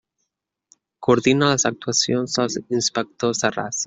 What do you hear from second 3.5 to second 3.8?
raça.